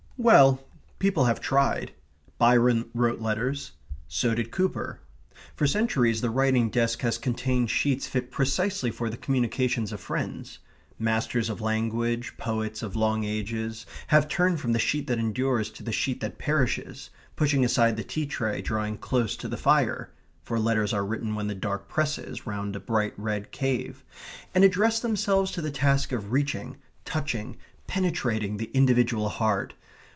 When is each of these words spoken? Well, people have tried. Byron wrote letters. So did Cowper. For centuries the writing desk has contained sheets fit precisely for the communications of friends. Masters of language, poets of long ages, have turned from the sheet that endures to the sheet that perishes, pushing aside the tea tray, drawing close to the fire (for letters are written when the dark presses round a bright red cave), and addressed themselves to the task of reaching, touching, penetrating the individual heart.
Well, 0.23 0.63
people 0.99 1.25
have 1.25 1.41
tried. 1.41 1.93
Byron 2.37 2.91
wrote 2.93 3.21
letters. 3.21 3.71
So 4.07 4.35
did 4.35 4.51
Cowper. 4.51 4.99
For 5.55 5.65
centuries 5.65 6.21
the 6.21 6.29
writing 6.29 6.69
desk 6.69 7.01
has 7.01 7.17
contained 7.17 7.71
sheets 7.71 8.05
fit 8.05 8.29
precisely 8.29 8.91
for 8.91 9.09
the 9.09 9.17
communications 9.17 9.91
of 9.91 9.99
friends. 9.99 10.59
Masters 10.99 11.49
of 11.49 11.59
language, 11.59 12.37
poets 12.37 12.83
of 12.83 12.95
long 12.95 13.23
ages, 13.23 13.87
have 14.09 14.27
turned 14.27 14.59
from 14.61 14.73
the 14.73 14.77
sheet 14.79 15.07
that 15.07 15.17
endures 15.17 15.71
to 15.71 15.81
the 15.81 15.91
sheet 15.91 16.19
that 16.21 16.37
perishes, 16.37 17.09
pushing 17.35 17.65
aside 17.65 17.97
the 17.97 18.03
tea 18.03 18.27
tray, 18.27 18.61
drawing 18.61 18.99
close 18.99 19.35
to 19.37 19.47
the 19.47 19.57
fire 19.57 20.11
(for 20.43 20.59
letters 20.59 20.93
are 20.93 21.03
written 21.03 21.33
when 21.33 21.47
the 21.47 21.55
dark 21.55 21.89
presses 21.89 22.45
round 22.45 22.75
a 22.75 22.79
bright 22.79 23.15
red 23.17 23.51
cave), 23.51 24.03
and 24.53 24.63
addressed 24.63 25.01
themselves 25.01 25.49
to 25.49 25.63
the 25.63 25.71
task 25.71 26.11
of 26.11 26.31
reaching, 26.31 26.77
touching, 27.05 27.57
penetrating 27.87 28.57
the 28.57 28.69
individual 28.75 29.27
heart. 29.29 29.73